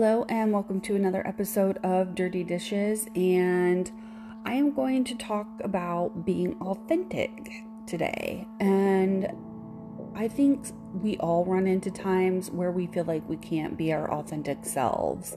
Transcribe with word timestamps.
Hello, 0.00 0.24
and 0.28 0.52
welcome 0.52 0.80
to 0.82 0.94
another 0.94 1.26
episode 1.26 1.78
of 1.78 2.14
Dirty 2.14 2.44
Dishes. 2.44 3.08
And 3.16 3.90
I 4.44 4.54
am 4.54 4.72
going 4.72 5.02
to 5.02 5.16
talk 5.16 5.48
about 5.64 6.24
being 6.24 6.54
authentic 6.60 7.64
today. 7.84 8.46
And 8.60 9.26
I 10.14 10.28
think 10.28 10.66
we 10.94 11.16
all 11.16 11.44
run 11.44 11.66
into 11.66 11.90
times 11.90 12.48
where 12.48 12.70
we 12.70 12.86
feel 12.86 13.06
like 13.06 13.28
we 13.28 13.38
can't 13.38 13.76
be 13.76 13.92
our 13.92 14.08
authentic 14.12 14.64
selves. 14.64 15.36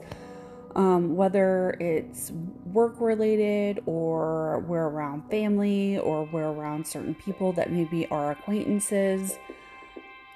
Um, 0.76 1.16
whether 1.16 1.70
it's 1.80 2.30
work 2.66 3.00
related, 3.00 3.82
or 3.84 4.60
we're 4.60 4.86
around 4.86 5.28
family, 5.28 5.98
or 5.98 6.22
we're 6.26 6.52
around 6.52 6.86
certain 6.86 7.16
people 7.16 7.52
that 7.54 7.72
maybe 7.72 8.06
are 8.12 8.30
acquaintances 8.30 9.40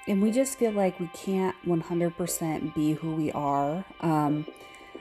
and 0.07 0.21
we 0.21 0.31
just 0.31 0.57
feel 0.57 0.71
like 0.71 0.99
we 0.99 1.09
can't 1.13 1.55
100% 1.65 2.73
be 2.73 2.93
who 2.93 3.15
we 3.15 3.31
are. 3.33 3.83
Um, 4.01 4.47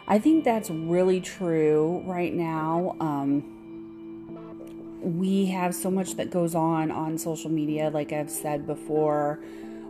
I 0.09 0.19
think 0.19 0.45
that's 0.45 0.69
really 0.71 1.21
true 1.21 2.03
right 2.05 2.35
now. 2.35 2.97
Um, 3.01 3.53
we 5.01 5.47
have 5.47 5.75
so 5.75 5.91
much 5.91 6.15
that 6.17 6.31
goes 6.31 6.55
on 6.55 6.91
on 6.91 7.19
social 7.19 7.51
media, 7.51 7.91
like 7.91 8.13
I've 8.13 8.31
said 8.31 8.67
before, 8.67 9.39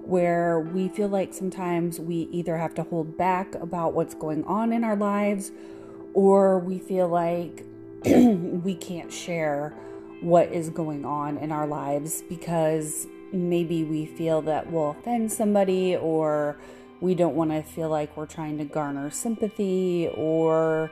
where 0.02 0.61
we 0.61 0.89
feel 0.89 1.09
like 1.09 1.33
sometimes 1.33 1.98
we 1.98 2.28
either 2.30 2.59
have 2.59 2.75
to 2.75 2.83
hold 2.83 3.17
back 3.17 3.55
about 3.56 3.95
what's 3.95 4.14
going 4.14 4.45
on 4.45 4.73
in 4.73 4.84
our 4.84 4.97
lives 4.97 5.51
or 6.14 6.59
we 6.59 6.78
feel 6.78 7.09
like 7.09 7.64
we 8.05 8.75
can't 8.75 9.12
share 9.12 9.75
what 10.20 10.51
is 10.53 10.70
going 10.70 11.05
on 11.05 11.39
in 11.39 11.53
our 11.53 11.67
lives 11.67 12.23
because 12.28 13.06
maybe 13.33 13.85
we 13.85 14.07
feel 14.07 14.43
that 14.43 14.71
we'll 14.71 14.91
offend 14.91 15.33
somebody 15.33 15.97
or 15.97 16.57
we 17.00 17.14
don't 17.14 17.34
want 17.34 17.50
to 17.50 17.62
feel 17.62 17.89
like 17.89 18.17
we're 18.17 18.27
trying 18.27 18.59
to 18.59 18.64
garner 18.64 19.11
sympathy 19.11 20.09
or 20.14 20.91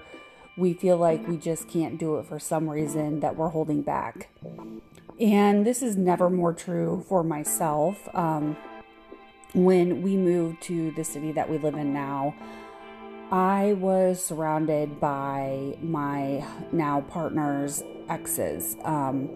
we 0.57 0.73
feel 0.73 0.97
like 0.97 1.27
we 1.27 1.37
just 1.37 1.69
can't 1.69 1.99
do 1.99 2.17
it 2.17 2.27
for 2.27 2.39
some 2.39 2.69
reason 2.69 3.21
that 3.21 3.37
we're 3.37 3.49
holding 3.49 3.83
back. 3.83 4.29
And 5.21 5.67
this 5.67 5.83
is 5.83 5.97
never 5.97 6.29
more 6.29 6.53
true 6.53 7.05
for 7.09 7.23
myself. 7.23 8.09
Um, 8.15 8.57
when 9.55 10.03
we 10.03 10.17
moved 10.17 10.63
to 10.63 10.91
the 10.93 11.05
city 11.05 11.33
that 11.33 11.49
we 11.49 11.59
live 11.59 11.75
in 11.75 11.93
now, 11.93 12.35
I 13.31 13.73
was 13.75 14.25
surrounded 14.25 15.01
by 15.01 15.77
my 15.81 16.45
now 16.73 17.01
partner's 17.03 17.83
exes. 18.09 18.77
Um, 18.85 19.31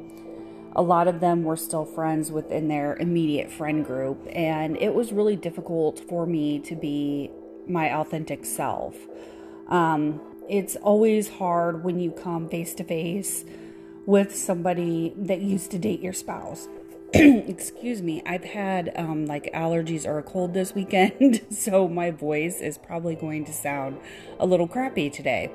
a 0.79 0.83
lot 0.83 1.09
of 1.09 1.19
them 1.19 1.43
were 1.43 1.57
still 1.57 1.85
friends 1.85 2.31
within 2.31 2.69
their 2.69 2.95
immediate 2.99 3.51
friend 3.51 3.85
group, 3.85 4.25
and 4.31 4.77
it 4.77 4.95
was 4.95 5.13
really 5.13 5.35
difficult 5.35 5.99
for 6.09 6.25
me 6.25 6.61
to 6.61 6.77
be 6.77 7.33
my 7.67 7.93
authentic 7.93 8.45
self. 8.45 8.95
Um, 9.67 10.21
it's 10.49 10.77
always 10.77 11.31
hard 11.31 11.83
when 11.83 11.99
you 11.99 12.13
come 12.13 12.49
face 12.49 12.75
to 12.75 12.85
face 12.85 13.45
with 14.07 14.37
somebody 14.37 15.13
that 15.17 15.41
used 15.41 15.73
to 15.73 15.79
date 15.81 15.99
your 15.99 16.13
spouse. 16.13 16.69
Excuse 17.13 18.01
me, 18.01 18.23
I've 18.25 18.45
had 18.45 18.93
um, 18.95 19.27
like 19.27 19.51
allergies 19.53 20.07
or 20.07 20.19
a 20.19 20.23
cold 20.23 20.55
this 20.55 20.77
weekend, 20.77 21.45
so 21.51 21.89
my 21.89 22.13
voice 22.13 22.61
is 22.61 22.79
probably 22.79 23.17
going 23.17 23.45
to 23.47 23.53
sound 23.53 23.99
a 24.39 24.47
little 24.47 24.69
crappy 24.69 25.11
today. 25.11 25.51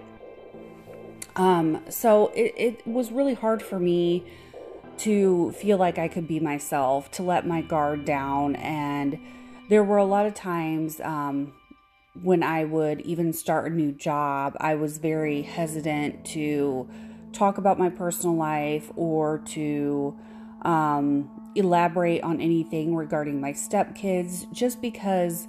Um, 1.37 1.81
so 1.89 2.27
it, 2.35 2.53
it 2.57 2.85
was 2.85 3.09
really 3.09 3.35
hard 3.35 3.63
for 3.63 3.79
me 3.79 4.25
to 4.99 5.51
feel 5.53 5.77
like 5.77 5.97
I 5.97 6.07
could 6.07 6.27
be 6.27 6.39
myself, 6.39 7.11
to 7.11 7.23
let 7.23 7.47
my 7.47 7.61
guard 7.61 8.05
down. 8.05 8.55
And 8.55 9.19
there 9.69 9.83
were 9.83 9.97
a 9.97 10.05
lot 10.05 10.25
of 10.25 10.33
times 10.33 11.01
um, 11.01 11.53
when 12.21 12.43
I 12.43 12.63
would 12.63 13.01
even 13.01 13.33
start 13.33 13.71
a 13.71 13.75
new 13.75 13.91
job, 13.91 14.55
I 14.59 14.75
was 14.75 14.97
very 14.97 15.41
hesitant 15.41 16.25
to 16.27 16.87
talk 17.31 17.57
about 17.57 17.79
my 17.79 17.89
personal 17.89 18.35
life 18.35 18.91
or 18.95 19.39
to 19.39 20.17
um, 20.61 21.51
elaborate 21.55 22.23
on 22.23 22.39
anything 22.39 22.95
regarding 22.95 23.41
my 23.41 23.53
stepkids 23.53 24.51
just 24.51 24.81
because 24.81 25.47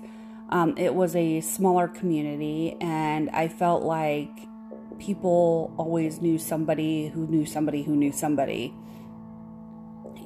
um, 0.50 0.77
it 0.77 0.94
was 0.94 1.15
a 1.16 1.41
smaller 1.41 1.88
community 1.88 2.77
and 2.81 3.31
I 3.31 3.49
felt 3.49 3.83
like 3.83 4.31
people 4.99 5.75
always 5.77 6.21
knew 6.21 6.38
somebody 6.38 7.09
who 7.09 7.27
knew 7.27 7.47
somebody 7.47 7.83
who 7.83 7.97
knew 7.97 8.12
somebody. 8.12 8.75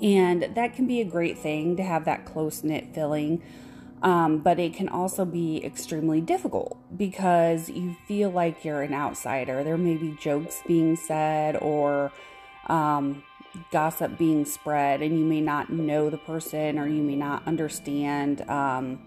And 0.03 0.55
that 0.55 0.75
can 0.75 0.87
be 0.87 1.01
a 1.01 1.05
great 1.05 1.39
thing 1.39 1.77
to 1.77 1.83
have 1.83 2.05
that 2.05 2.25
close 2.25 2.63
knit 2.63 2.95
feeling. 2.95 3.43
Um, 4.01 4.39
but 4.39 4.61
it 4.61 4.75
can 4.75 4.89
also 4.89 5.25
be 5.25 5.65
extremely 5.65 6.21
difficult 6.21 6.79
because 6.97 7.69
you 7.69 7.97
feel 8.07 8.31
like 8.31 8.65
you're 8.65 8.83
an 8.83 8.95
outsider. 8.95 9.65
There 9.65 9.77
may 9.77 9.97
be 9.97 10.17
jokes 10.21 10.63
being 10.67 10.95
said 10.95 11.57
or 11.57 12.13
um, 12.69 13.25
gossip 13.73 14.17
being 14.17 14.45
spread, 14.45 15.03
and 15.03 15.19
you 15.19 15.25
may 15.25 15.41
not 15.41 15.71
know 15.71 16.11
the 16.11 16.19
person 16.19 16.79
or 16.79 16.87
you 16.87 17.03
may 17.03 17.17
not 17.17 17.43
understand 17.47 18.49
um, 18.49 18.99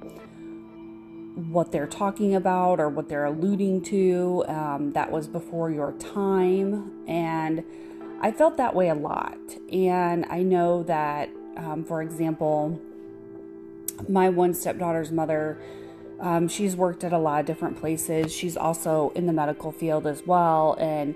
what 1.50 1.72
they're 1.72 1.88
talking 1.88 2.36
about 2.36 2.82
or 2.82 2.90
what 2.90 3.08
they're 3.08 3.26
alluding 3.26 3.84
to. 3.84 4.44
Um, 4.48 4.92
that 4.92 5.10
was 5.10 5.28
before 5.28 5.72
your 5.72 5.94
time. 5.94 7.08
And 7.08 7.64
I 8.22 8.32
felt 8.32 8.58
that 8.58 8.76
way 8.76 8.90
a 8.90 8.96
lot. 8.96 9.38
And 9.72 10.26
I 10.30 10.44
know 10.44 10.84
that, 10.84 11.30
um, 11.58 11.84
for 11.84 12.02
example, 12.04 12.80
my 14.08 14.30
one 14.30 14.54
stepdaughter's 14.54 15.12
mother, 15.12 15.60
um, 16.20 16.48
she's 16.48 16.76
worked 16.76 17.04
at 17.04 17.14
a 17.14 17.18
lot 17.18 17.40
of 17.40 17.46
different 17.48 17.80
places. 17.80 18.32
She's 18.32 18.56
also 18.56 19.12
in 19.16 19.26
the 19.26 19.34
medical 19.34 19.72
field 19.72 20.06
as 20.06 20.26
well. 20.26 20.76
And 20.80 21.16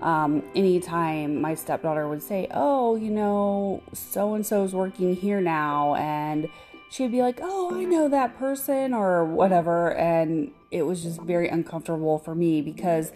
um, 0.00 0.44
anytime 0.54 1.40
my 1.40 1.54
stepdaughter 1.56 2.08
would 2.08 2.22
say, 2.22 2.46
Oh, 2.52 2.94
you 2.94 3.10
know, 3.10 3.82
so 3.92 4.34
and 4.34 4.46
so's 4.46 4.72
working 4.74 5.16
here 5.16 5.40
now, 5.40 5.96
and 5.96 6.48
she'd 6.88 7.10
be 7.10 7.20
like, 7.20 7.40
Oh, 7.42 7.74
I 7.74 7.84
know 7.84 8.08
that 8.08 8.38
person, 8.38 8.94
or 8.94 9.24
whatever. 9.24 9.92
And 9.94 10.52
it 10.70 10.82
was 10.82 11.02
just 11.02 11.20
very 11.22 11.48
uncomfortable 11.48 12.18
for 12.18 12.34
me 12.34 12.62
because 12.62 13.12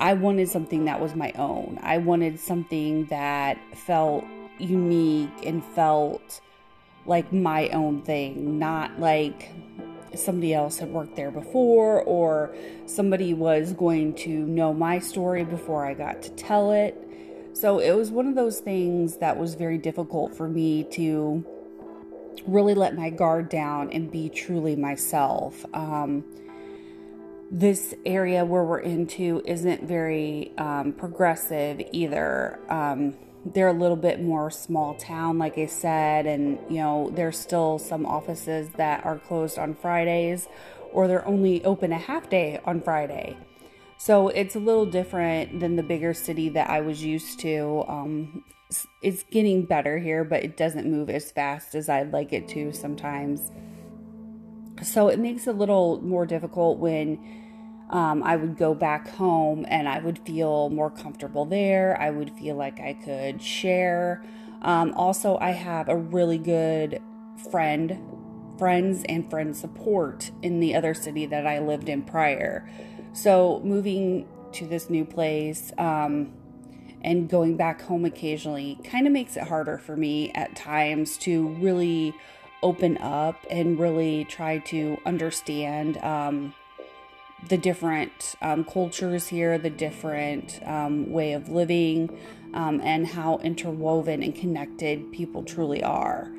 I 0.00 0.14
wanted 0.14 0.48
something 0.48 0.84
that 0.84 1.00
was 1.00 1.14
my 1.14 1.32
own. 1.32 1.78
I 1.82 1.98
wanted 1.98 2.38
something 2.38 3.06
that 3.06 3.58
felt 3.76 4.24
unique 4.58 5.30
and 5.44 5.64
felt 5.64 6.40
like 7.06 7.32
my 7.32 7.68
own 7.70 8.02
thing, 8.02 8.58
not 8.58 9.00
like 9.00 9.50
somebody 10.14 10.54
else 10.54 10.78
had 10.78 10.90
worked 10.90 11.16
there 11.16 11.30
before 11.30 12.02
or 12.02 12.54
somebody 12.86 13.34
was 13.34 13.72
going 13.72 14.14
to 14.14 14.28
know 14.28 14.72
my 14.72 14.98
story 14.98 15.44
before 15.44 15.86
I 15.86 15.94
got 15.94 16.22
to 16.22 16.30
tell 16.30 16.72
it. 16.72 16.96
So 17.52 17.78
it 17.78 17.92
was 17.92 18.10
one 18.10 18.26
of 18.26 18.34
those 18.34 18.60
things 18.60 19.16
that 19.16 19.36
was 19.36 19.54
very 19.54 19.78
difficult 19.78 20.36
for 20.36 20.48
me 20.48 20.84
to 20.92 21.44
really 22.46 22.74
let 22.74 22.96
my 22.96 23.10
guard 23.10 23.48
down 23.48 23.90
and 23.90 24.10
be 24.10 24.28
truly 24.28 24.76
myself. 24.76 25.66
Um, 25.74 26.24
this 27.50 27.94
area 28.04 28.44
where 28.44 28.64
we're 28.64 28.80
into 28.80 29.42
isn't 29.44 29.84
very 29.84 30.52
um, 30.58 30.92
progressive 30.92 31.80
either. 31.92 32.60
Um, 32.68 33.14
they're 33.44 33.68
a 33.68 33.72
little 33.72 33.96
bit 33.96 34.20
more 34.20 34.50
small 34.50 34.94
town, 34.94 35.38
like 35.38 35.56
I 35.56 35.66
said, 35.66 36.26
and 36.26 36.58
you 36.68 36.78
know, 36.78 37.10
there's 37.14 37.38
still 37.38 37.78
some 37.78 38.04
offices 38.04 38.70
that 38.76 39.04
are 39.06 39.18
closed 39.18 39.58
on 39.58 39.74
Fridays 39.74 40.48
or 40.92 41.08
they're 41.08 41.26
only 41.26 41.64
open 41.64 41.92
a 41.92 41.98
half 41.98 42.28
day 42.28 42.60
on 42.64 42.80
Friday. 42.80 43.36
So 43.98 44.28
it's 44.28 44.54
a 44.54 44.60
little 44.60 44.86
different 44.86 45.60
than 45.60 45.76
the 45.76 45.82
bigger 45.82 46.14
city 46.14 46.48
that 46.50 46.70
I 46.70 46.80
was 46.80 47.02
used 47.02 47.40
to. 47.40 47.84
Um, 47.88 48.44
it's 49.02 49.24
getting 49.24 49.64
better 49.64 49.98
here, 49.98 50.24
but 50.24 50.44
it 50.44 50.56
doesn't 50.56 50.90
move 50.90 51.10
as 51.10 51.30
fast 51.32 51.74
as 51.74 51.88
I'd 51.88 52.12
like 52.12 52.32
it 52.32 52.48
to 52.48 52.72
sometimes. 52.72 53.50
So 54.82 55.08
it 55.08 55.18
makes 55.18 55.46
it 55.46 55.50
a 55.50 55.58
little 55.58 56.00
more 56.02 56.26
difficult 56.26 56.78
when 56.78 57.37
um, 57.90 58.22
I 58.22 58.36
would 58.36 58.56
go 58.56 58.74
back 58.74 59.08
home 59.08 59.64
and 59.68 59.88
I 59.88 59.98
would 59.98 60.18
feel 60.20 60.68
more 60.70 60.90
comfortable 60.90 61.44
there. 61.44 62.00
I 62.00 62.10
would 62.10 62.30
feel 62.32 62.56
like 62.56 62.80
I 62.80 62.92
could 62.92 63.42
share. 63.42 64.22
Um, 64.62 64.92
also, 64.94 65.38
I 65.40 65.52
have 65.52 65.88
a 65.88 65.96
really 65.96 66.38
good 66.38 67.00
friend, 67.50 67.98
friends, 68.58 69.04
and 69.08 69.28
friend 69.30 69.56
support 69.56 70.30
in 70.42 70.60
the 70.60 70.74
other 70.74 70.92
city 70.92 71.26
that 71.26 71.46
I 71.46 71.60
lived 71.60 71.88
in 71.88 72.02
prior. 72.02 72.68
So, 73.12 73.60
moving 73.64 74.28
to 74.52 74.66
this 74.66 74.90
new 74.90 75.04
place 75.04 75.72
um, 75.78 76.32
and 77.02 77.28
going 77.28 77.56
back 77.56 77.82
home 77.82 78.04
occasionally 78.04 78.78
kind 78.84 79.06
of 79.06 79.12
makes 79.12 79.36
it 79.36 79.44
harder 79.44 79.78
for 79.78 79.96
me 79.96 80.30
at 80.32 80.56
times 80.56 81.16
to 81.18 81.48
really 81.48 82.14
open 82.62 82.98
up 82.98 83.46
and 83.50 83.78
really 83.78 84.24
try 84.24 84.58
to 84.58 84.98
understand 85.06 85.96
um, 85.98 86.52
the 87.46 87.56
different 87.56 88.34
um, 88.42 88.64
cultures 88.64 89.28
here, 89.28 89.58
the 89.58 89.70
different 89.70 90.60
um, 90.64 91.10
way 91.10 91.32
of 91.32 91.48
living, 91.48 92.18
um, 92.54 92.80
and 92.82 93.06
how 93.06 93.38
interwoven 93.38 94.22
and 94.22 94.34
connected 94.34 95.12
people 95.12 95.42
truly 95.42 95.82
are. 95.82 96.30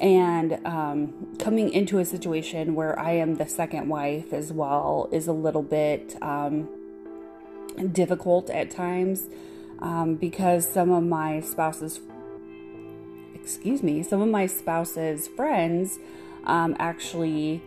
And 0.00 0.58
um, 0.66 1.36
coming 1.38 1.72
into 1.72 1.98
a 1.98 2.04
situation 2.04 2.74
where 2.74 2.98
I 2.98 3.12
am 3.12 3.36
the 3.36 3.46
second 3.46 3.88
wife 3.88 4.32
as 4.32 4.52
well 4.52 5.08
is 5.12 5.28
a 5.28 5.32
little 5.32 5.62
bit 5.62 6.20
um, 6.20 6.68
difficult 7.92 8.50
at 8.50 8.70
times 8.70 9.28
um, 9.78 10.16
because 10.16 10.66
some 10.68 10.90
of 10.90 11.04
my 11.04 11.40
spouse's 11.40 12.00
excuse 13.34 13.82
me 13.82 14.02
some 14.02 14.22
of 14.22 14.28
my 14.28 14.46
spouse's 14.46 15.28
friends 15.28 15.98
actually 16.46 17.62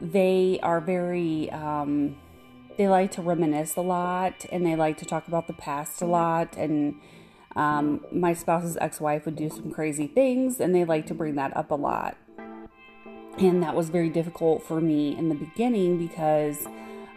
they 0.00 0.58
are 0.62 0.80
very 0.80 1.50
um, 1.50 2.16
they 2.76 2.88
like 2.88 3.10
to 3.12 3.22
reminisce 3.22 3.76
a 3.76 3.80
lot 3.80 4.44
and 4.52 4.64
they 4.64 4.76
like 4.76 4.98
to 4.98 5.04
talk 5.04 5.28
about 5.28 5.46
the 5.46 5.52
past 5.52 6.02
a 6.02 6.06
lot. 6.06 6.56
And 6.56 6.96
um, 7.54 8.04
my 8.12 8.34
spouse's 8.34 8.76
ex-wife 8.80 9.24
would 9.24 9.36
do 9.36 9.48
some 9.48 9.70
crazy 9.70 10.06
things 10.06 10.60
and 10.60 10.74
they 10.74 10.84
like 10.84 11.06
to 11.06 11.14
bring 11.14 11.36
that 11.36 11.56
up 11.56 11.70
a 11.70 11.74
lot. 11.74 12.16
And 13.38 13.62
that 13.62 13.74
was 13.74 13.90
very 13.90 14.08
difficult 14.08 14.62
for 14.62 14.80
me 14.80 15.16
in 15.16 15.28
the 15.28 15.34
beginning 15.34 15.98
because 15.98 16.66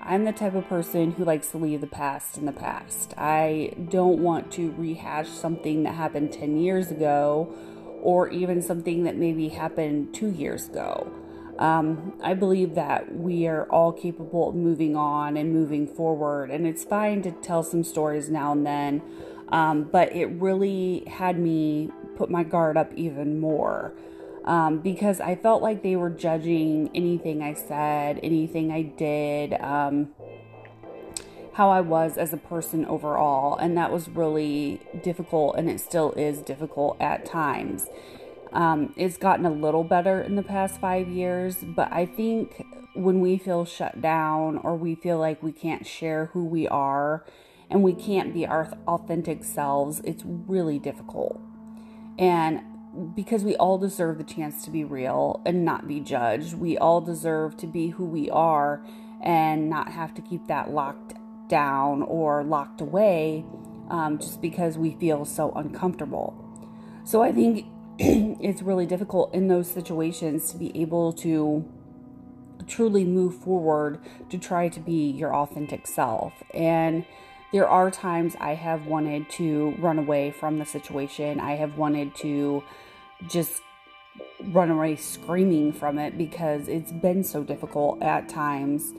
i'm 0.01 0.23
the 0.23 0.31
type 0.31 0.55
of 0.55 0.67
person 0.67 1.11
who 1.11 1.25
likes 1.25 1.49
to 1.51 1.57
leave 1.57 1.81
the 1.81 1.87
past 1.87 2.37
in 2.37 2.45
the 2.45 2.53
past. 2.53 3.13
I 3.17 3.73
don't 3.89 4.19
want 4.19 4.51
to 4.53 4.71
rehash 4.77 5.27
something 5.27 5.83
that 5.83 5.95
happened 5.95 6.31
10 6.31 6.57
years 6.57 6.89
ago 6.89 7.53
or 8.01 8.29
even 8.29 8.61
something 8.61 9.03
that 9.03 9.17
maybe 9.17 9.49
happened 9.49 10.13
two 10.13 10.29
years 10.29 10.69
ago 10.69 11.11
um, 11.59 12.13
I 12.23 12.33
believe 12.33 12.73
that 12.75 13.13
we 13.13 13.45
are 13.45 13.65
all 13.65 13.91
capable 13.91 14.49
of 14.49 14.55
moving 14.55 14.95
on 14.95 15.37
and 15.37 15.53
moving 15.53 15.85
forward, 15.85 16.49
and 16.49 16.65
it's 16.65 16.83
fine 16.83 17.21
to 17.23 17.31
tell 17.31 17.63
some 17.63 17.83
stories 17.83 18.29
now 18.29 18.53
and 18.53 18.65
then, 18.65 19.01
um, 19.49 19.83
but 19.83 20.15
it 20.15 20.25
really 20.27 21.03
had 21.05 21.37
me 21.37 21.91
put 22.15 22.29
my 22.29 22.43
guard 22.43 22.77
up 22.77 22.91
even 22.95 23.39
more 23.39 23.93
um, 24.45 24.79
because 24.79 25.19
I 25.19 25.35
felt 25.35 25.61
like 25.61 25.83
they 25.83 25.95
were 25.95 26.09
judging 26.09 26.89
anything 26.95 27.43
I 27.43 27.53
said, 27.53 28.19
anything 28.23 28.71
I 28.71 28.81
did, 28.81 29.53
um, 29.61 30.09
how 31.53 31.69
I 31.69 31.81
was 31.81 32.17
as 32.17 32.31
a 32.31 32.37
person 32.37 32.85
overall, 32.85 33.57
and 33.57 33.77
that 33.77 33.91
was 33.91 34.07
really 34.07 34.79
difficult, 35.03 35.57
and 35.57 35.69
it 35.69 35.81
still 35.81 36.13
is 36.13 36.41
difficult 36.41 36.95
at 37.01 37.25
times. 37.25 37.87
Um, 38.51 38.93
it's 38.95 39.17
gotten 39.17 39.45
a 39.45 39.51
little 39.51 39.83
better 39.83 40.21
in 40.21 40.35
the 40.35 40.43
past 40.43 40.79
five 40.79 41.07
years, 41.07 41.57
but 41.63 41.91
I 41.91 42.05
think 42.05 42.65
when 42.93 43.19
we 43.19 43.37
feel 43.37 43.65
shut 43.65 44.01
down 44.01 44.57
or 44.57 44.75
we 44.75 44.95
feel 44.95 45.19
like 45.19 45.43
we 45.43 45.51
can't 45.51 45.85
share 45.85 46.25
who 46.27 46.45
we 46.45 46.67
are 46.67 47.25
and 47.69 47.83
we 47.83 47.93
can't 47.93 48.33
be 48.33 48.47
our 48.47 48.71
authentic 48.87 49.43
selves, 49.43 50.01
it's 50.03 50.23
really 50.25 50.79
difficult. 50.79 51.39
And 52.17 52.61
because 53.15 53.43
we 53.43 53.55
all 53.55 53.77
deserve 53.77 54.17
the 54.17 54.23
chance 54.23 54.63
to 54.65 54.71
be 54.71 54.83
real 54.83 55.41
and 55.45 55.63
not 55.63 55.87
be 55.87 55.99
judged, 55.99 56.55
we 56.55 56.77
all 56.77 57.01
deserve 57.01 57.55
to 57.57 57.67
be 57.67 57.89
who 57.89 58.05
we 58.05 58.29
are 58.31 58.83
and 59.21 59.69
not 59.69 59.91
have 59.91 60.13
to 60.15 60.21
keep 60.21 60.47
that 60.47 60.71
locked 60.71 61.13
down 61.47 62.01
or 62.03 62.43
locked 62.43 62.81
away 62.81 63.45
um, 63.89 64.17
just 64.17 64.41
because 64.41 64.77
we 64.77 64.95
feel 64.95 65.25
so 65.25 65.51
uncomfortable. 65.51 66.33
So 67.03 67.21
I 67.21 67.31
think 67.31 67.65
it's 68.39 68.61
really 68.61 68.85
difficult 68.85 69.33
in 69.33 69.49
those 69.49 69.69
situations 69.69 70.49
to 70.53 70.57
be 70.57 70.71
able 70.79 71.11
to 71.11 71.69
truly 72.65 73.03
move 73.03 73.35
forward 73.35 73.99
to 74.29 74.37
try 74.37 74.69
to 74.69 74.79
be 74.79 75.09
your 75.11 75.35
authentic 75.35 75.85
self. 75.85 76.31
And 76.53 77.03
there 77.51 77.67
are 77.67 77.91
times 77.91 78.37
I 78.39 78.55
have 78.55 78.85
wanted 78.85 79.29
to 79.31 79.75
run 79.79 79.99
away 79.99 80.31
from 80.31 80.59
the 80.59 80.65
situation. 80.65 81.41
I 81.41 81.57
have 81.57 81.77
wanted 81.77 82.15
to 82.17 82.63
just 83.27 83.61
run 84.45 84.71
away 84.71 84.95
screaming 84.95 85.73
from 85.73 85.99
it 85.99 86.17
because 86.17 86.69
it's 86.69 86.93
been 86.93 87.25
so 87.25 87.43
difficult 87.43 88.01
at 88.01 88.29
times. 88.29 88.93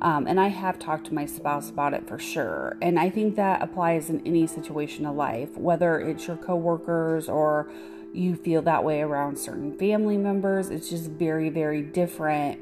Um, 0.00 0.26
and 0.26 0.38
I 0.38 0.48
have 0.48 0.78
talked 0.78 1.06
to 1.06 1.14
my 1.14 1.24
spouse 1.24 1.70
about 1.70 1.94
it 1.94 2.06
for 2.06 2.18
sure. 2.18 2.76
And 2.82 2.98
I 2.98 3.08
think 3.08 3.36
that 3.36 3.62
applies 3.62 4.10
in 4.10 4.20
any 4.26 4.46
situation 4.46 5.06
of 5.06 5.16
life, 5.16 5.56
whether 5.56 5.98
it's 5.98 6.26
your 6.26 6.36
coworkers 6.36 7.30
or 7.30 7.70
you 8.12 8.36
feel 8.36 8.62
that 8.62 8.84
way 8.84 9.00
around 9.00 9.38
certain 9.38 9.76
family 9.78 10.16
members. 10.16 10.70
It's 10.70 10.88
just 10.88 11.10
very, 11.10 11.48
very 11.48 11.82
different 11.82 12.60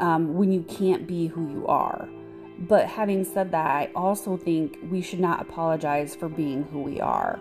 um, 0.00 0.34
when 0.34 0.52
you 0.52 0.62
can't 0.62 1.06
be 1.06 1.28
who 1.28 1.48
you 1.50 1.66
are. 1.66 2.08
But 2.58 2.86
having 2.86 3.24
said 3.24 3.50
that, 3.52 3.66
I 3.66 3.90
also 3.94 4.36
think 4.36 4.78
we 4.90 5.00
should 5.00 5.20
not 5.20 5.40
apologize 5.40 6.14
for 6.14 6.28
being 6.28 6.64
who 6.64 6.80
we 6.82 7.00
are. 7.00 7.40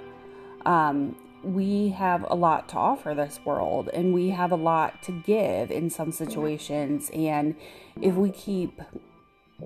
Um, 0.66 1.16
we 1.44 1.90
have 1.90 2.26
a 2.30 2.36
lot 2.36 2.70
to 2.70 2.78
offer 2.78 3.16
this 3.16 3.40
world 3.44 3.90
and 3.94 4.14
we 4.14 4.30
have 4.30 4.52
a 4.52 4.56
lot 4.56 5.02
to 5.04 5.12
give 5.12 5.72
in 5.72 5.90
some 5.90 6.12
situations. 6.12 7.10
And 7.14 7.56
if 8.00 8.16
we 8.16 8.30
keep 8.30 8.82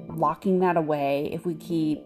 locking 0.08 0.60
that 0.60 0.78
away, 0.78 1.30
if 1.34 1.46
we 1.46 1.56
keep 1.56 2.06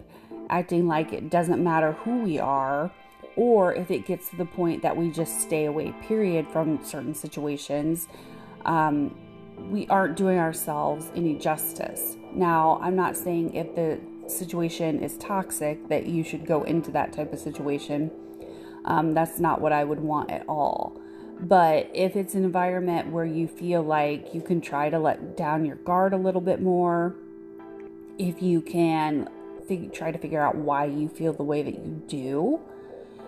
acting 0.50 0.88
like 0.88 1.14
it 1.14 1.30
doesn't 1.30 1.64
matter 1.64 1.94
who 1.94 2.24
we 2.24 2.40
are, 2.40 2.92
or 3.36 3.74
if 3.74 3.92
it 3.92 4.06
gets 4.06 4.30
to 4.30 4.36
the 4.36 4.46
point 4.46 4.82
that 4.82 4.96
we 4.96 5.10
just 5.12 5.42
stay 5.42 5.66
away, 5.66 5.94
period, 6.02 6.48
from 6.48 6.84
certain 6.84 7.14
situations, 7.14 8.08
um, 8.66 9.18
we 9.70 9.88
aren't 9.88 10.16
doing 10.16 10.40
ourselves 10.40 11.12
any 11.16 11.36
justice. 11.36 12.16
Now, 12.34 12.80
I'm 12.82 12.96
not 12.96 13.18
saying 13.18 13.56
if 13.56 13.76
the 13.76 14.00
situation 14.30 15.04
is 15.04 15.18
toxic 15.18 15.88
that 15.90 16.06
you 16.06 16.24
should 16.24 16.46
go 16.46 16.64
into 16.64 16.92
that 16.92 17.12
type 17.12 17.34
of 17.34 17.40
situation. 17.40 18.12
Um, 18.86 19.14
that's 19.14 19.40
not 19.40 19.62
what 19.62 19.74
I 19.74 19.84
would 19.84 20.00
want 20.00 20.32
at 20.32 20.48
all. 20.48 21.00
But 21.42 21.90
if 21.94 22.16
it's 22.16 22.36
an 22.36 22.44
environment 22.44 23.12
where 23.12 23.26
you 23.26 23.48
feel 23.48 23.82
like 23.82 24.34
you 24.34 24.42
can 24.42 24.62
try 24.62 24.90
to 24.90 25.00
let 25.00 25.38
down 25.38 25.66
your 25.66 25.78
guard 25.78 26.14
a 26.14 26.18
little 26.18 26.42
bit 26.42 26.62
more, 26.62 27.16
if 28.18 28.42
you 28.42 28.62
can 28.62 29.30
fig- 29.68 29.94
try 29.94 30.12
to 30.12 30.18
figure 30.18 30.42
out 30.42 30.56
why 30.56 30.86
you 30.86 31.08
feel 31.08 31.32
the 31.32 31.44
way 31.44 31.62
that 31.62 31.76
you 31.76 32.02
do, 32.08 32.60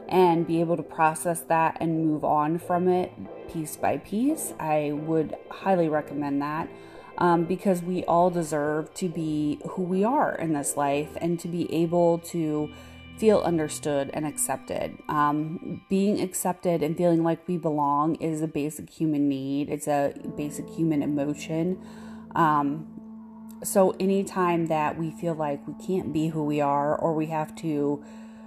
and 0.09 0.45
be 0.45 0.59
able 0.59 0.77
to 0.77 0.83
process 0.83 1.41
that 1.41 1.77
and 1.79 2.05
move 2.05 2.23
on 2.23 2.59
from 2.59 2.87
it 2.87 3.11
piece 3.51 3.75
by 3.75 3.97
piece, 3.97 4.53
I 4.59 4.91
would 4.93 5.35
highly 5.49 5.89
recommend 5.89 6.41
that. 6.41 6.69
Um, 7.17 7.45
because 7.45 7.83
we 7.83 8.03
all 8.05 8.29
deserve 8.31 8.93
to 8.95 9.07
be 9.07 9.59
who 9.71 9.83
we 9.83 10.03
are 10.03 10.33
in 10.33 10.53
this 10.53 10.75
life 10.75 11.09
and 11.17 11.39
to 11.41 11.47
be 11.47 11.71
able 11.71 12.17
to 12.19 12.71
feel 13.17 13.41
understood 13.41 14.09
and 14.13 14.25
accepted. 14.25 14.97
Um, 15.07 15.83
being 15.89 16.19
accepted 16.19 16.81
and 16.81 16.97
feeling 16.97 17.23
like 17.23 17.47
we 17.47 17.57
belong 17.57 18.15
is 18.15 18.41
a 18.41 18.47
basic 18.47 18.89
human 18.89 19.29
need, 19.29 19.69
it's 19.69 19.87
a 19.87 20.13
basic 20.35 20.67
human 20.69 21.03
emotion. 21.03 21.79
Um, 22.33 22.87
so, 23.63 23.91
anytime 23.99 24.67
that 24.67 24.97
we 24.97 25.11
feel 25.11 25.35
like 25.35 25.67
we 25.67 25.75
can't 25.85 26.11
be 26.11 26.29
who 26.29 26.43
we 26.43 26.61
are 26.61 26.95
or 26.95 27.13
we 27.13 27.27
have 27.27 27.53
to 27.57 28.03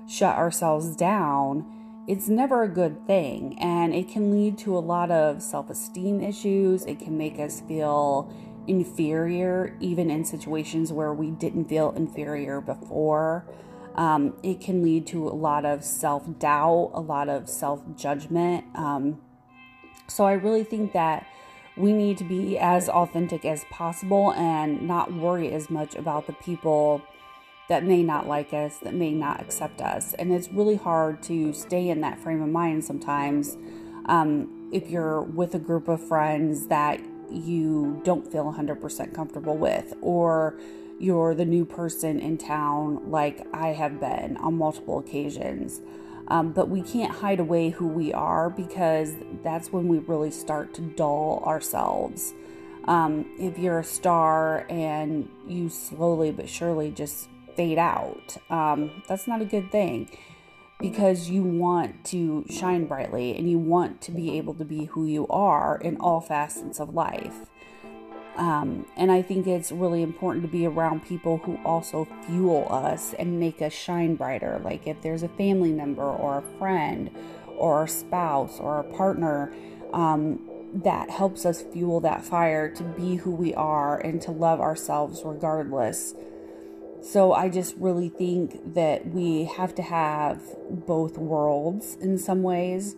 shut 0.07 0.37
ourselves 0.37 0.97
down, 0.97 1.67
it's 2.07 2.29
never 2.29 2.63
a 2.63 2.69
good 2.69 3.07
thing. 3.07 3.57
And 3.59 3.95
it 3.95 4.09
can 4.09 4.31
lead 4.31 4.59
to 4.59 4.77
a 4.77 4.81
lot 4.81 5.11
of 5.11 5.43
self 5.43 5.71
esteem 5.71 6.21
issues. 6.21 6.85
It 6.85 6.99
can 6.99 7.17
make 7.17 7.39
us 7.39 7.61
feel 7.63 8.33
inferior, 8.67 9.77
even 9.81 10.11
in 10.11 10.25
situations 10.25 10.93
where 10.93 11.13
we 11.13 11.31
didn't 11.31 11.67
feel 11.67 11.93
inferior 11.93 12.61
before. 12.61 13.47
Um, 13.95 14.35
it 14.43 14.61
can 14.61 14.83
lead 14.83 15.07
to 15.09 15.29
a 15.29 15.31
lot 15.31 15.65
of 15.65 15.85
self 15.85 16.39
doubt, 16.39 16.91
a 16.95 17.01
lot 17.01 17.29
of 17.29 17.49
self 17.49 17.83
judgment. 17.97 18.65
Um, 18.75 19.21
so 20.09 20.25
I 20.25 20.33
really 20.33 20.65
think 20.65 20.93
that 20.93 21.27
we 21.77 21.93
need 21.93 22.19
to 22.19 22.25
be 22.25 22.59
as 22.59 22.89
authentic 22.89 23.45
as 23.45 23.65
possible 23.71 24.33
and 24.33 24.83
not 24.83 25.13
worry 25.13 25.53
as 25.53 25.71
much 25.71 25.95
about 25.95 26.27
the 26.27 26.33
people 26.35 27.03
that 27.69 27.85
may 27.85 28.03
not 28.03 28.27
like 28.29 28.53
us, 28.53 28.79
that 28.79 28.95
may 28.95 29.13
not 29.13 29.41
accept 29.41 29.81
us. 29.81 30.15
And 30.15 30.33
it's 30.33 30.51
really 30.51 30.77
hard 30.77 31.23
to 31.25 31.53
stay 31.53 31.89
in 31.89 32.01
that 32.03 32.21
frame 32.21 32.43
of 32.43 32.49
mind 32.49 32.85
sometimes 32.85 33.57
um, 34.07 34.69
if 34.73 34.91
you're 34.91 35.23
with 35.23 35.55
a 35.55 35.59
group 35.59 35.89
of 35.89 36.07
friends 36.07 36.67
that 36.67 37.01
you 37.31 38.01
don't 38.05 38.31
feel 38.31 38.45
100% 38.45 39.15
comfortable 39.15 39.57
with, 39.57 39.95
or 40.01 40.59
you're 40.99 41.35
the 41.35 41.45
new 41.45 41.65
person 41.65 42.21
in 42.21 42.39
town, 42.39 43.11
like 43.11 43.47
I 43.53 43.69
have 43.69 43.99
been 43.99 44.37
on 44.39 44.59
multiple 44.59 44.99
occasions. 44.99 45.81
Um, 46.29 46.53
but 46.53 46.71
we 46.71 46.81
can't 46.81 47.13
hide 47.13 47.41
away 47.41 47.71
who 47.71 47.87
we 47.87 48.13
are 48.13 48.49
because 48.49 49.15
that's 49.43 49.73
when 49.73 49.89
we 49.89 49.99
really 49.99 50.31
start 50.31 50.73
to 50.75 50.81
dull 50.81 51.43
ourselves. 51.45 52.33
Um, 52.87 53.27
if 53.39 53.59
you're 53.59 53.79
a 53.79 53.85
star 53.85 54.67
and 54.71 55.29
you 55.47 55.69
slowly 55.69 56.31
but 56.31 56.49
surely 56.49 56.91
just 56.91 57.29
fade 57.57 57.79
out. 57.79 58.37
Um, 58.51 59.03
that's 59.09 59.27
not 59.27 59.41
a 59.41 59.45
good 59.45 59.71
thing 59.71 60.11
because 60.81 61.31
you 61.31 61.43
want 61.43 62.05
to 62.05 62.45
shine 62.51 62.87
brightly 62.87 63.37
and 63.37 63.49
you 63.49 63.59
want 63.59 64.01
to 64.03 64.11
be 64.11 64.37
able 64.37 64.55
to 64.55 64.65
be 64.65 64.87
who 64.87 65.07
you 65.07 65.27
are 65.29 65.79
in 65.79 65.97
all 65.99 66.21
facets 66.21 66.81
of 66.81 66.95
life. 66.95 67.47
Um, 68.37 68.87
and 68.97 69.13
I 69.13 69.23
think 69.23 69.47
it's 69.47 69.71
really 69.71 70.03
important 70.03 70.45
to 70.45 70.51
be 70.51 70.67
around 70.67 71.07
people 71.07 71.39
who 71.39 71.59
also 71.65 72.09
fuel 72.27 72.67
us 72.69 73.15
and 73.15 73.39
make 73.39 73.63
us 73.63 73.73
shine 73.73 74.17
brighter. 74.17 74.61
Like 74.65 74.87
if 74.87 75.01
there's 75.03 75.23
a 75.23 75.29
family 75.29 75.73
member 75.73 76.03
or 76.03 76.39
a 76.39 76.59
friend 76.59 77.11
or 77.57 77.79
our 77.79 77.87
spouse 77.87 78.59
or 78.59 78.75
our 78.75 78.83
partner 78.83 79.55
um, 79.93 80.41
that 80.75 81.11
helps 81.11 81.47
us 81.47 81.63
fuel 81.63 82.01
that 82.01 82.25
fire 82.25 82.69
to 82.75 82.83
be 82.83 83.15
who 83.17 83.31
we 83.31 83.55
are 83.55 83.99
and 83.99 84.21
to 84.23 84.33
love 84.33 84.61
ourselves 84.61 85.23
regardless. 85.25 86.15
So 87.05 87.35
I 87.35 87.51
just 87.51 87.75
really 87.77 88.09
think 88.09 88.75
that 88.75 89.07
we 89.07 89.45
have 89.45 89.75
to 89.75 89.83
have 89.83 90.41
both 90.71 91.19
worlds 91.19 91.97
in 92.01 92.17
some 92.17 92.43
ways. 92.43 92.97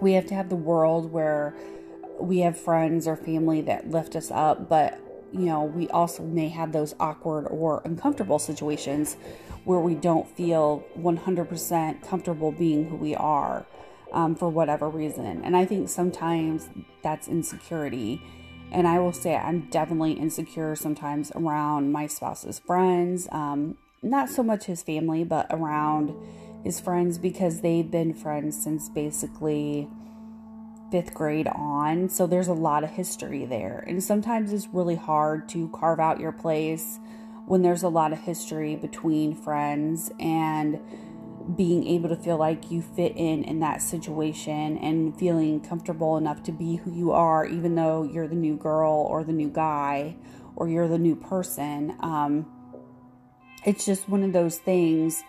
We 0.00 0.14
have 0.14 0.24
to 0.26 0.34
have 0.34 0.48
the 0.48 0.56
world 0.56 1.12
where 1.12 1.54
we 2.18 2.38
have 2.40 2.58
friends 2.58 3.06
or 3.06 3.14
family 3.14 3.60
that 3.62 3.90
lift 3.90 4.16
us 4.16 4.30
up, 4.30 4.70
but 4.70 4.98
you 5.30 5.44
know, 5.44 5.64
we 5.64 5.88
also 5.88 6.22
may 6.22 6.48
have 6.48 6.72
those 6.72 6.94
awkward 6.98 7.46
or 7.48 7.82
uncomfortable 7.84 8.38
situations 8.38 9.18
where 9.64 9.80
we 9.80 9.94
don't 9.94 10.26
feel 10.34 10.82
100% 10.98 12.02
comfortable 12.08 12.50
being 12.50 12.88
who 12.88 12.96
we 12.96 13.14
are 13.14 13.66
um, 14.12 14.34
for 14.34 14.48
whatever 14.48 14.88
reason. 14.88 15.42
And 15.44 15.54
I 15.54 15.66
think 15.66 15.90
sometimes 15.90 16.70
that's 17.02 17.28
insecurity. 17.28 18.22
And 18.72 18.86
I 18.86 18.98
will 18.98 19.12
say 19.12 19.36
I'm 19.36 19.68
definitely 19.70 20.12
insecure 20.12 20.74
sometimes 20.76 21.32
around 21.34 21.92
my 21.92 22.06
spouse's 22.06 22.58
friends, 22.58 23.28
um, 23.32 23.76
not 24.02 24.28
so 24.28 24.42
much 24.42 24.64
his 24.64 24.82
family, 24.82 25.24
but 25.24 25.46
around 25.50 26.14
his 26.64 26.80
friends 26.80 27.18
because 27.18 27.60
they've 27.60 27.90
been 27.90 28.12
friends 28.12 28.62
since 28.62 28.88
basically 28.88 29.88
fifth 30.90 31.14
grade 31.14 31.48
on. 31.48 32.08
So 32.08 32.26
there's 32.26 32.48
a 32.48 32.52
lot 32.54 32.84
of 32.84 32.90
history 32.90 33.44
there. 33.44 33.84
And 33.86 34.02
sometimes 34.02 34.52
it's 34.52 34.68
really 34.68 34.94
hard 34.94 35.48
to 35.50 35.68
carve 35.70 36.00
out 36.00 36.20
your 36.20 36.32
place 36.32 36.98
when 37.46 37.62
there's 37.62 37.82
a 37.82 37.88
lot 37.88 38.12
of 38.12 38.20
history 38.20 38.76
between 38.76 39.34
friends 39.34 40.10
and 40.18 40.80
being 41.54 41.86
able 41.86 42.08
to 42.08 42.16
feel 42.16 42.36
like 42.36 42.70
you 42.70 42.82
fit 42.82 43.12
in 43.16 43.44
in 43.44 43.60
that 43.60 43.80
situation 43.80 44.78
and 44.78 45.16
feeling 45.18 45.60
comfortable 45.60 46.16
enough 46.16 46.42
to 46.42 46.52
be 46.52 46.76
who 46.76 46.92
you 46.92 47.12
are, 47.12 47.46
even 47.46 47.74
though 47.74 48.02
you're 48.02 48.26
the 48.26 48.34
new 48.34 48.56
girl 48.56 49.06
or 49.08 49.22
the 49.22 49.32
new 49.32 49.48
guy 49.48 50.16
or 50.56 50.68
you're 50.68 50.88
the 50.88 50.98
new 50.98 51.14
person. 51.14 51.96
Um, 52.00 52.46
it's 53.64 53.84
just 53.84 54.08
one 54.08 54.22
of 54.22 54.32
those 54.32 54.58
things 54.58 55.22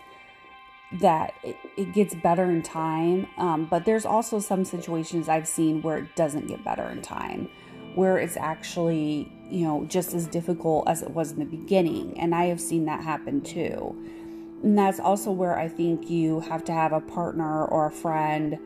that 1.01 1.33
it, 1.43 1.57
it 1.75 1.93
gets 1.93 2.15
better 2.15 2.45
in 2.45 2.63
time. 2.63 3.27
Um, 3.37 3.65
but 3.65 3.85
there's 3.85 4.05
also 4.05 4.39
some 4.39 4.65
situations 4.65 5.27
I've 5.27 5.47
seen 5.47 5.81
where 5.81 5.97
it 5.97 6.15
doesn't 6.15 6.47
get 6.47 6.63
better 6.63 6.89
in 6.89 7.01
time, 7.01 7.49
where 7.95 8.17
it's 8.17 8.37
actually, 8.37 9.31
you 9.49 9.65
know, 9.65 9.85
just 9.85 10.13
as 10.13 10.27
difficult 10.27 10.87
as 10.87 11.03
it 11.03 11.11
was 11.11 11.31
in 11.31 11.39
the 11.39 11.45
beginning. 11.45 12.19
And 12.19 12.33
I 12.33 12.45
have 12.45 12.61
seen 12.61 12.85
that 12.85 13.03
happen 13.03 13.41
too. 13.41 13.95
And 14.63 14.77
that's 14.77 14.99
also 14.99 15.31
where 15.31 15.57
I 15.57 15.67
think 15.67 16.09
you 16.09 16.39
have 16.41 16.63
to 16.65 16.73
have 16.73 16.91
a 16.91 16.99
partner 16.99 17.65
or 17.65 17.85
a 17.85 17.91
friend 17.91 18.57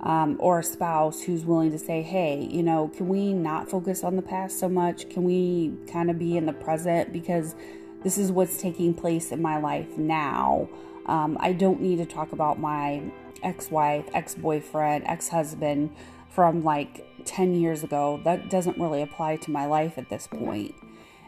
um, 0.00 0.36
or 0.38 0.58
a 0.58 0.62
spouse 0.62 1.22
who's 1.22 1.44
willing 1.44 1.70
to 1.70 1.78
say, 1.78 2.02
hey, 2.02 2.48
you 2.50 2.62
know, 2.62 2.88
can 2.88 3.08
we 3.08 3.32
not 3.32 3.70
focus 3.70 4.04
on 4.04 4.16
the 4.16 4.22
past 4.22 4.58
so 4.58 4.68
much? 4.68 5.08
Can 5.08 5.24
we 5.24 5.72
kind 5.90 6.10
of 6.10 6.18
be 6.18 6.36
in 6.36 6.46
the 6.46 6.52
present? 6.52 7.12
Because 7.12 7.54
this 8.02 8.18
is 8.18 8.30
what's 8.30 8.60
taking 8.60 8.94
place 8.94 9.32
in 9.32 9.40
my 9.40 9.58
life 9.58 9.96
now. 9.96 10.68
Um, 11.06 11.36
I 11.40 11.52
don't 11.52 11.80
need 11.80 11.96
to 11.98 12.06
talk 12.06 12.32
about 12.32 12.58
my 12.58 13.02
ex 13.42 13.70
wife, 13.70 14.08
ex 14.12 14.34
boyfriend, 14.34 15.04
ex 15.06 15.28
husband 15.28 15.90
from 16.28 16.62
like 16.64 17.06
10 17.24 17.54
years 17.54 17.82
ago. 17.82 18.20
That 18.24 18.50
doesn't 18.50 18.78
really 18.78 19.02
apply 19.02 19.36
to 19.36 19.50
my 19.50 19.66
life 19.66 19.98
at 19.98 20.08
this 20.08 20.26
point. 20.26 20.74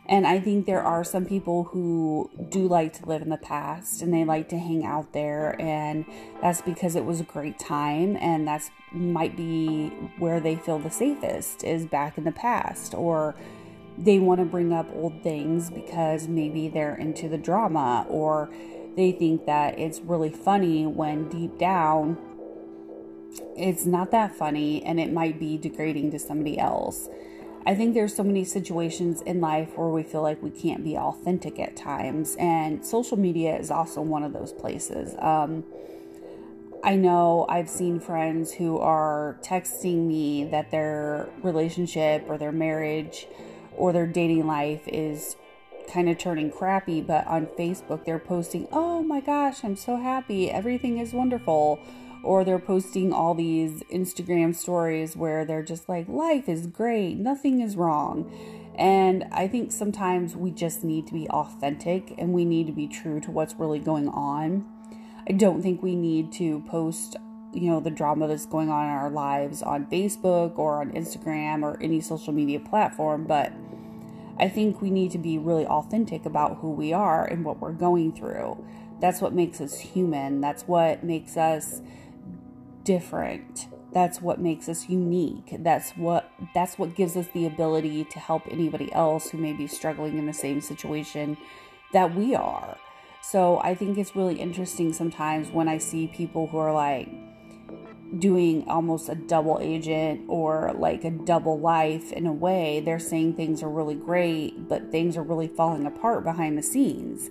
And 0.09 0.27
I 0.27 0.41
think 0.41 0.65
there 0.65 0.83
are 0.83 1.05
some 1.05 1.27
people 1.27 1.65
who 1.65 2.31
do 2.49 2.67
like 2.67 2.95
to 2.95 3.07
live 3.07 3.21
in 3.21 3.29
the 3.29 3.37
past 3.37 4.01
and 4.01 4.13
they 4.13 4.25
like 4.25 4.49
to 4.49 4.59
hang 4.59 4.87
out 4.87 5.13
there 5.13 5.61
and 5.61 6.07
that's 6.41 6.63
because 6.63 6.97
it 6.97 7.05
was 7.05 7.21
a 7.21 7.25
great 7.25 7.59
time 7.59 8.17
and 8.17 8.49
that's 8.49 8.71
might 8.91 9.37
be 9.37 9.89
where 10.19 10.41
they 10.41 10.57
feel 10.57 10.79
the 10.79 10.91
safest 10.91 11.63
is 11.63 11.85
back 11.85 12.17
in 12.17 12.25
the 12.25 12.33
past 12.33 12.95
or 12.95 13.35
they 13.99 14.19
want 14.19 14.41
to 14.41 14.47
bring 14.47 14.73
up 14.73 14.89
old 14.95 15.23
things 15.23 15.69
because 15.69 16.27
maybe 16.27 16.69
they're 16.69 16.97
into 16.97 17.29
the 17.29 17.37
drama 17.37 18.07
or 18.09 18.49
they 18.97 19.13
think 19.13 19.45
that 19.45 19.79
it's 19.79 20.01
really 20.01 20.31
funny 20.31 20.87
when 20.87 21.29
deep 21.29 21.59
down 21.59 22.17
it's 23.57 23.85
not 23.85 24.11
that 24.11 24.35
funny 24.35 24.83
and 24.85 24.99
it 24.99 25.13
might 25.13 25.39
be 25.39 25.59
degrading 25.59 26.11
to 26.13 26.19
somebody 26.19 26.59
else. 26.59 27.09
I 27.69 27.75
think 27.75 27.93
there's 27.93 28.17
so 28.17 28.25
many 28.25 28.45
situations 28.45 29.21
in 29.21 29.43
life 29.43 29.77
where 29.77 29.89
we 29.89 30.03
feel 30.03 30.23
like 30.23 30.43
we 30.43 30.49
can't 30.49 30.83
be 30.83 30.97
authentic 30.97 31.59
at 31.59 31.77
times, 31.77 32.35
and 32.39 32.83
social 32.83 33.19
media 33.19 33.59
is 33.59 33.71
also 33.71 34.01
one 34.01 34.23
of 34.23 34.33
those 34.33 34.55
places. 34.55 35.15
Um, 35.19 35.65
I 36.83 36.97
know 36.97 37.45
I've 37.47 37.69
seen 37.69 38.01
friends 38.01 38.53
who 38.53 38.79
are 38.79 39.37
texting 39.43 40.07
me 40.07 40.45
that 40.45 40.71
their 40.71 41.29
relationship 41.43 42.25
or 42.27 42.39
their 42.39 42.53
marriage 42.53 43.27
or 43.77 43.93
their 43.93 44.07
dating 44.07 44.47
life 44.47 44.89
is 44.89 45.37
kind 45.93 46.09
of 46.09 46.17
turning 46.17 46.51
crappy, 46.51 47.03
but 47.03 47.27
on 47.27 47.49
Facebook 47.49 48.07
they're 48.07 48.19
posting, 48.19 48.67
Oh 48.73 49.03
my 49.03 49.21
gosh, 49.21 49.63
I'm 49.63 49.77
so 49.77 49.97
happy, 49.97 50.51
everything 50.51 50.97
is 50.97 51.13
wonderful 51.13 51.81
or 52.23 52.45
they're 52.45 52.59
posting 52.59 53.13
all 53.13 53.35
these 53.35 53.83
Instagram 53.93 54.55
stories 54.55 55.17
where 55.17 55.45
they're 55.45 55.63
just 55.63 55.89
like, 55.89 56.09
life 56.09 56.49
is 56.49 56.67
great, 56.67 57.17
nothing 57.17 57.61
is 57.61 57.77
wrong. 57.77 58.31
And 58.77 59.25
I 59.33 59.49
think 59.49 59.73
sometimes 59.73 60.37
we 60.37 60.51
just 60.51 60.85
need 60.85 61.07
to 61.09 61.13
be 61.13 61.29
authentic 61.31 62.15
and 62.17 62.33
we 62.33 62.45
need 62.45 62.67
to 62.67 62.73
be 62.73 62.87
true 62.87 63.21
to 63.21 63.31
what's 63.31 63.55
really 63.55 63.81
going 63.81 64.09
on. 64.09 64.67
I 65.29 65.33
don't 65.33 65.63
think 65.63 65.83
we 65.83 65.97
need 65.97 66.33
to 66.35 66.61
post, 66.69 67.17
you 67.53 67.71
know, 67.71 67.81
the 67.81 67.91
drama 67.91 68.29
that's 68.29 68.47
going 68.47 68.71
on 68.71 68.85
in 68.85 68.91
our 68.91 69.11
lives 69.11 69.63
on 69.63 69.87
Facebook 69.87 70.59
or 70.59 70.81
on 70.81 70.93
Instagram 70.93 71.63
or 71.63 71.81
any 71.83 72.01
social 72.01 72.33
media 72.33 72.61
platform, 72.61 73.25
but 73.25 73.53
I 74.39 74.49
think 74.49 74.81
we 74.81 74.91
need 74.91 75.11
to 75.13 75.19
be 75.19 75.37
really 75.39 75.67
authentic 75.67 76.25
about 76.25 76.59
who 76.59 76.71
we 76.71 76.93
are 76.93 77.25
and 77.25 77.45
what 77.45 77.59
we're 77.61 77.73
going 77.73 78.13
through. 78.13 78.65
That's 79.01 79.21
what 79.21 79.33
makes 79.33 79.61
us 79.61 79.79
human. 79.79 80.41
That's 80.41 80.63
what 80.63 81.03
makes 81.03 81.37
us 81.37 81.81
different. 82.89 83.69
That's 83.93 84.23
what 84.23 84.41
makes 84.41 84.67
us 84.67 84.89
unique. 84.89 85.57
That's 85.59 85.91
what 85.91 86.33
that's 86.55 86.79
what 86.79 86.95
gives 86.95 87.19
us 87.19 87.27
the 87.35 87.45
ability 87.45 88.05
to 88.05 88.19
help 88.19 88.45
anybody 88.51 88.91
else 88.95 89.29
who 89.29 89.37
may 89.37 89.53
be 89.53 89.67
struggling 89.67 90.17
in 90.17 90.25
the 90.25 90.33
same 90.33 90.63
situation 90.63 91.37
that 91.93 92.15
we 92.15 92.35
are. 92.35 92.79
So 93.21 93.59
i 93.59 93.75
think 93.75 93.99
it's 93.99 94.17
really 94.17 94.37
interesting 94.41 94.93
sometimes 94.95 95.51
when 95.51 95.69
i 95.69 95.77
see 95.77 96.07
people 96.07 96.47
who 96.47 96.57
are 96.57 96.73
like 96.73 97.11
doing 98.19 98.67
almost 98.69 99.11
a 99.11 99.15
double 99.15 99.59
agent 99.61 100.23
or 100.29 100.73
like 100.79 101.05
a 101.05 101.11
double 101.11 101.59
life 101.61 102.11
in 102.13 102.27
a 102.27 102.33
way 102.33 102.81
they're 102.81 102.99
saying 102.99 103.35
things 103.35 103.63
are 103.63 103.69
really 103.69 103.97
great 103.97 104.67
but 104.67 104.91
things 104.91 105.15
are 105.19 105.23
really 105.23 105.49
falling 105.49 105.85
apart 105.85 106.25
behind 106.25 106.57
the 106.57 106.63
scenes 106.63 107.29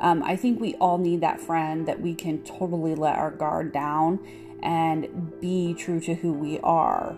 um, 0.00 0.22
I 0.22 0.36
think 0.36 0.60
we 0.60 0.74
all 0.76 0.98
need 0.98 1.20
that 1.22 1.40
friend 1.40 1.86
that 1.86 2.00
we 2.00 2.14
can 2.14 2.42
totally 2.44 2.94
let 2.94 3.16
our 3.16 3.30
guard 3.30 3.72
down 3.72 4.20
and 4.62 5.40
be 5.40 5.74
true 5.74 6.00
to 6.00 6.14
who 6.14 6.32
we 6.32 6.58
are. 6.60 7.16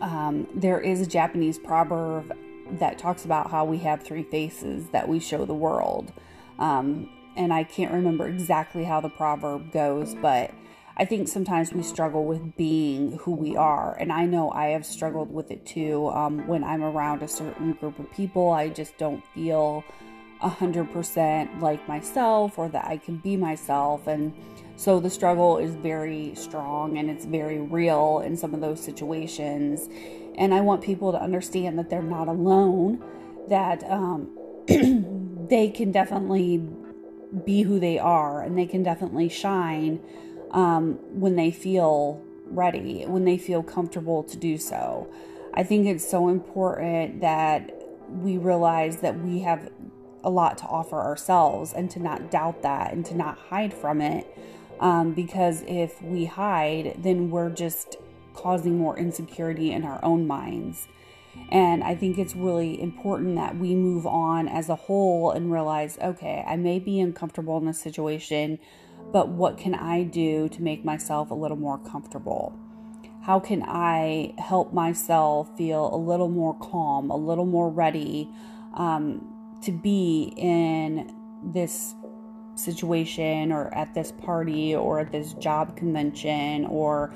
Um, 0.00 0.46
there 0.54 0.80
is 0.80 1.00
a 1.00 1.06
Japanese 1.06 1.58
proverb 1.58 2.36
that 2.72 2.98
talks 2.98 3.24
about 3.24 3.50
how 3.50 3.64
we 3.64 3.78
have 3.78 4.02
three 4.02 4.24
faces 4.24 4.88
that 4.90 5.08
we 5.08 5.20
show 5.20 5.44
the 5.44 5.54
world. 5.54 6.12
Um, 6.58 7.10
and 7.36 7.52
I 7.52 7.64
can't 7.64 7.92
remember 7.92 8.26
exactly 8.26 8.84
how 8.84 9.00
the 9.00 9.08
proverb 9.08 9.72
goes, 9.72 10.14
but 10.14 10.50
I 10.96 11.04
think 11.04 11.28
sometimes 11.28 11.72
we 11.72 11.82
struggle 11.82 12.24
with 12.24 12.56
being 12.56 13.18
who 13.18 13.32
we 13.32 13.56
are. 13.56 13.94
And 13.98 14.10
I 14.10 14.24
know 14.24 14.50
I 14.50 14.68
have 14.68 14.86
struggled 14.86 15.30
with 15.30 15.50
it 15.50 15.66
too. 15.66 16.08
Um, 16.08 16.46
when 16.46 16.64
I'm 16.64 16.82
around 16.82 17.22
a 17.22 17.28
certain 17.28 17.74
group 17.74 17.98
of 17.98 18.10
people, 18.12 18.50
I 18.50 18.70
just 18.70 18.96
don't 18.96 19.22
feel 19.34 19.84
100% 20.40 21.60
like 21.60 21.86
myself 21.88 22.58
or 22.58 22.68
that 22.68 22.86
I 22.86 22.98
can 22.98 23.16
be 23.16 23.36
myself. 23.36 24.06
And 24.06 24.34
so 24.76 25.00
the 25.00 25.10
struggle 25.10 25.58
is 25.58 25.74
very 25.74 26.34
strong 26.34 26.98
and 26.98 27.10
it's 27.10 27.24
very 27.24 27.58
real 27.58 28.20
in 28.20 28.36
some 28.36 28.54
of 28.54 28.60
those 28.60 28.82
situations. 28.82 29.88
And 30.36 30.52
I 30.52 30.60
want 30.60 30.82
people 30.82 31.12
to 31.12 31.20
understand 31.20 31.78
that 31.78 31.88
they're 31.88 32.02
not 32.02 32.28
alone, 32.28 33.02
that 33.48 33.82
um, 33.90 34.30
they 35.48 35.70
can 35.70 35.92
definitely 35.92 36.68
be 37.44 37.62
who 37.62 37.80
they 37.80 37.98
are 37.98 38.42
and 38.42 38.56
they 38.56 38.66
can 38.66 38.82
definitely 38.82 39.28
shine 39.28 40.00
um, 40.50 40.94
when 41.18 41.36
they 41.36 41.50
feel 41.50 42.22
ready, 42.46 43.04
when 43.04 43.24
they 43.24 43.38
feel 43.38 43.62
comfortable 43.62 44.22
to 44.24 44.36
do 44.36 44.58
so. 44.58 45.08
I 45.54 45.62
think 45.62 45.86
it's 45.86 46.08
so 46.08 46.28
important 46.28 47.20
that 47.22 47.72
we 48.08 48.36
realize 48.36 48.98
that 48.98 49.18
we 49.20 49.40
have 49.40 49.70
a 50.26 50.30
lot 50.30 50.58
to 50.58 50.64
offer 50.64 51.00
ourselves 51.00 51.72
and 51.72 51.88
to 51.92 52.00
not 52.00 52.30
doubt 52.30 52.60
that 52.62 52.92
and 52.92 53.06
to 53.06 53.14
not 53.14 53.38
hide 53.38 53.72
from 53.72 54.00
it. 54.00 54.26
Um, 54.80 55.14
because 55.14 55.62
if 55.66 56.02
we 56.02 56.26
hide, 56.26 56.96
then 56.98 57.30
we're 57.30 57.48
just 57.48 57.96
causing 58.34 58.76
more 58.76 58.98
insecurity 58.98 59.72
in 59.72 59.84
our 59.84 60.04
own 60.04 60.26
minds. 60.26 60.88
And 61.50 61.84
I 61.84 61.94
think 61.94 62.18
it's 62.18 62.34
really 62.34 62.80
important 62.82 63.36
that 63.36 63.56
we 63.56 63.74
move 63.74 64.06
on 64.06 64.48
as 64.48 64.68
a 64.68 64.74
whole 64.74 65.30
and 65.30 65.52
realize 65.52 65.96
okay, 66.02 66.44
I 66.46 66.56
may 66.56 66.78
be 66.78 66.98
uncomfortable 67.00 67.56
in 67.58 67.66
this 67.66 67.80
situation, 67.80 68.58
but 69.12 69.28
what 69.28 69.56
can 69.56 69.74
I 69.74 70.02
do 70.02 70.48
to 70.48 70.62
make 70.62 70.84
myself 70.84 71.30
a 71.30 71.34
little 71.34 71.56
more 71.56 71.78
comfortable? 71.78 72.58
How 73.22 73.38
can 73.40 73.62
I 73.66 74.34
help 74.38 74.72
myself 74.72 75.56
feel 75.56 75.94
a 75.94 75.96
little 75.96 76.28
more 76.28 76.54
calm, 76.58 77.10
a 77.10 77.16
little 77.16 77.46
more 77.46 77.70
ready 77.70 78.28
um, 78.74 79.35
to 79.62 79.72
be 79.72 80.32
in 80.36 81.14
this 81.44 81.94
situation 82.54 83.52
or 83.52 83.72
at 83.74 83.94
this 83.94 84.12
party 84.12 84.74
or 84.74 85.00
at 85.00 85.12
this 85.12 85.34
job 85.34 85.76
convention 85.76 86.66
or 86.66 87.12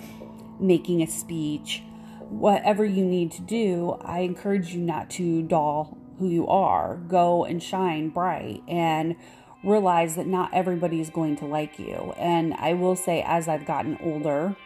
making 0.59 1.03
a 1.03 1.07
speech? 1.07 1.83
Whatever 2.29 2.85
you 2.85 3.05
need 3.05 3.33
to 3.33 3.43
do, 3.43 3.99
I 4.03 4.21
encourage 4.21 4.73
you 4.73 4.81
not 4.81 5.11
to 5.11 5.43
doll 5.43 5.99
who 6.19 6.29
you 6.29 6.47
are. 6.47 6.97
Go 7.09 7.45
and 7.45 7.63
shine 7.63 8.11
bright 8.11 8.63
and 8.69 9.17
realize 9.65 10.17
that 10.17 10.27
not 10.27 10.53
everybody 10.55 11.01
is 11.01 11.11
going 11.11 11.37
to 11.37 11.47
like 11.47 11.79
you. 11.79 12.15
And 12.17 12.55
I 12.55 12.75
will 12.75 12.97
say, 12.97 13.23
as 13.27 13.49
I've 13.49 13.67
gotten 13.67 13.99
older, 14.03 14.57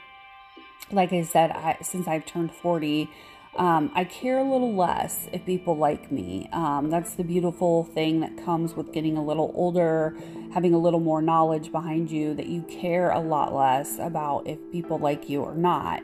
like 0.91 1.13
I 1.13 1.23
said, 1.23 1.51
I, 1.51 1.79
since 1.83 2.07
I've 2.07 2.27
turned 2.27 2.53
40, 2.53 3.09
um, 3.57 3.93
I 3.95 4.05
care 4.05 4.39
a 4.39 4.43
little 4.43 4.75
less 4.75 5.29
if 5.33 5.47
people 5.47 5.77
like 5.77 6.11
me. 6.11 6.49
Um, 6.53 6.91
that's 6.91 7.15
the 7.15 7.23
beautiful 7.23 7.85
thing 7.85 8.21
that 8.21 8.45
comes 8.45 8.75
with 8.75 8.93
getting 8.93 9.17
a 9.17 9.25
little 9.25 9.53
older, 9.55 10.17
having 10.53 10.75
a 10.75 10.79
little 10.79 11.01
more 11.01 11.23
knowledge 11.23 11.71
behind 11.71 12.11
you, 12.11 12.35
that 12.35 12.47
you 12.47 12.63
care 12.63 13.11
a 13.11 13.21
lot 13.21 13.55
less 13.55 13.99
about 13.99 14.47
if 14.47 14.59
people 14.73 14.99
like 14.99 15.29
you 15.29 15.43
or 15.43 15.55
not. 15.55 16.03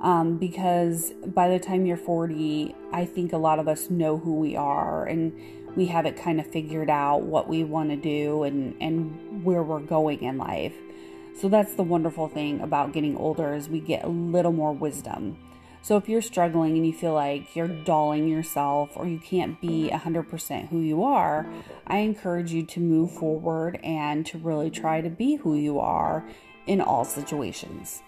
Um, 0.00 0.36
because 0.36 1.12
by 1.26 1.48
the 1.48 1.58
time 1.58 1.86
you're 1.86 1.96
40, 1.96 2.74
I 2.92 3.04
think 3.04 3.32
a 3.32 3.36
lot 3.36 3.58
of 3.58 3.68
us 3.68 3.90
know 3.90 4.18
who 4.18 4.34
we 4.34 4.56
are 4.56 5.04
and 5.04 5.32
we 5.76 5.86
have 5.86 6.06
it 6.06 6.16
kind 6.16 6.38
of 6.38 6.46
figured 6.46 6.90
out 6.90 7.22
what 7.22 7.48
we 7.48 7.64
want 7.64 7.90
to 7.90 7.96
do 7.96 8.42
and, 8.42 8.76
and 8.80 9.44
where 9.44 9.62
we're 9.62 9.80
going 9.80 10.22
in 10.22 10.38
life. 10.38 10.74
So 11.40 11.48
that's 11.48 11.74
the 11.74 11.82
wonderful 11.82 12.28
thing 12.28 12.60
about 12.60 12.92
getting 12.92 13.16
older 13.16 13.54
is 13.54 13.68
we 13.68 13.80
get 13.80 14.04
a 14.04 14.08
little 14.08 14.52
more 14.52 14.72
wisdom. 14.72 15.38
So 15.82 15.96
if 15.96 16.08
you're 16.08 16.22
struggling 16.22 16.76
and 16.76 16.86
you 16.86 16.92
feel 16.92 17.12
like 17.12 17.56
you're 17.56 17.66
dulling 17.66 18.28
yourself 18.28 18.90
or 18.94 19.08
you 19.08 19.18
can't 19.18 19.60
be 19.60 19.90
100% 19.92 20.68
who 20.68 20.78
you 20.78 21.02
are, 21.02 21.52
I 21.88 21.98
encourage 21.98 22.52
you 22.52 22.64
to 22.66 22.80
move 22.80 23.10
forward 23.12 23.80
and 23.82 24.24
to 24.26 24.38
really 24.38 24.70
try 24.70 25.00
to 25.00 25.10
be 25.10 25.34
who 25.34 25.56
you 25.56 25.80
are 25.80 26.24
in 26.68 26.80
all 26.80 27.04
situations. 27.04 28.02